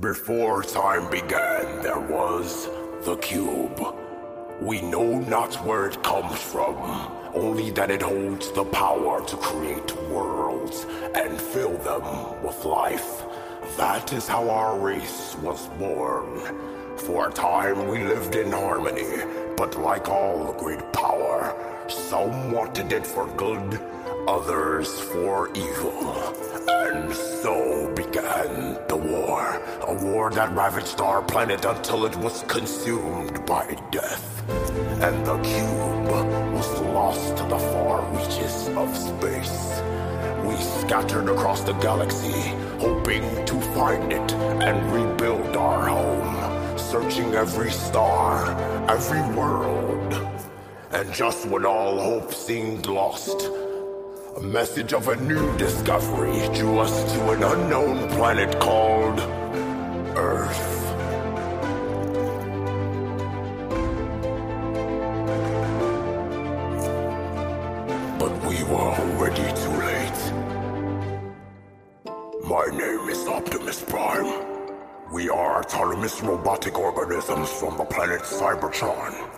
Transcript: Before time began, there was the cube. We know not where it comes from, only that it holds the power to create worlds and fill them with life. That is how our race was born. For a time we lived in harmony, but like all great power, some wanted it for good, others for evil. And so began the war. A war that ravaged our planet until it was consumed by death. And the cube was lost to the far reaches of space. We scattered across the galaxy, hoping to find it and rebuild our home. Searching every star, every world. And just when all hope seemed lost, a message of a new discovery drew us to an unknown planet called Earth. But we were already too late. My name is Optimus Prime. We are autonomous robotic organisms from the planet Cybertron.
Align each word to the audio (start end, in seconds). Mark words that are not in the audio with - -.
Before 0.00 0.62
time 0.62 1.10
began, 1.10 1.82
there 1.82 2.00
was 2.00 2.70
the 3.04 3.16
cube. 3.16 3.78
We 4.58 4.80
know 4.80 5.18
not 5.18 5.54
where 5.66 5.88
it 5.88 6.02
comes 6.02 6.40
from, 6.40 6.74
only 7.34 7.70
that 7.72 7.90
it 7.90 8.00
holds 8.00 8.50
the 8.52 8.64
power 8.64 9.22
to 9.26 9.36
create 9.36 9.94
worlds 10.08 10.86
and 11.14 11.38
fill 11.38 11.76
them 11.76 12.42
with 12.42 12.64
life. 12.64 13.24
That 13.76 14.10
is 14.14 14.26
how 14.26 14.48
our 14.48 14.78
race 14.78 15.36
was 15.42 15.68
born. 15.78 16.96
For 16.96 17.28
a 17.28 17.32
time 17.32 17.86
we 17.86 18.02
lived 18.02 18.36
in 18.36 18.52
harmony, 18.52 19.22
but 19.54 19.78
like 19.78 20.08
all 20.08 20.54
great 20.54 20.94
power, 20.94 21.54
some 21.88 22.52
wanted 22.52 22.90
it 22.90 23.06
for 23.06 23.26
good, 23.36 23.78
others 24.26 24.98
for 24.98 25.50
evil. 25.54 26.14
And 26.68 27.12
so 27.14 27.59
began 28.42 28.78
the 28.88 28.96
war. 28.96 29.60
A 29.86 29.94
war 30.04 30.30
that 30.30 30.54
ravaged 30.54 31.00
our 31.00 31.22
planet 31.22 31.64
until 31.64 32.06
it 32.06 32.16
was 32.16 32.42
consumed 32.48 33.44
by 33.46 33.76
death. 33.90 34.48
And 35.02 35.24
the 35.26 35.38
cube 35.38 36.54
was 36.54 36.80
lost 36.80 37.36
to 37.38 37.44
the 37.44 37.58
far 37.58 38.02
reaches 38.12 38.68
of 38.68 38.96
space. 38.96 39.82
We 40.44 40.56
scattered 40.56 41.28
across 41.28 41.62
the 41.62 41.72
galaxy, 41.74 42.54
hoping 42.78 43.22
to 43.46 43.60
find 43.74 44.12
it 44.12 44.32
and 44.32 44.92
rebuild 44.92 45.56
our 45.56 45.88
home. 45.88 46.78
Searching 46.78 47.34
every 47.34 47.70
star, 47.70 48.50
every 48.90 49.22
world. 49.36 50.14
And 50.92 51.12
just 51.12 51.46
when 51.46 51.64
all 51.64 52.00
hope 52.00 52.34
seemed 52.34 52.86
lost, 52.86 53.48
a 54.36 54.40
message 54.40 54.92
of 54.92 55.08
a 55.08 55.16
new 55.16 55.56
discovery 55.56 56.38
drew 56.54 56.78
us 56.78 57.12
to 57.12 57.30
an 57.30 57.42
unknown 57.42 58.08
planet 58.10 58.58
called 58.60 59.18
Earth. 60.16 60.76
But 68.18 68.32
we 68.46 68.62
were 68.64 68.94
already 69.02 69.48
too 69.60 69.74
late. 69.78 70.20
My 72.44 72.66
name 72.66 73.08
is 73.08 73.26
Optimus 73.26 73.82
Prime. 73.84 74.46
We 75.12 75.28
are 75.28 75.60
autonomous 75.60 76.22
robotic 76.22 76.78
organisms 76.78 77.50
from 77.50 77.76
the 77.78 77.84
planet 77.84 78.20
Cybertron. 78.20 79.29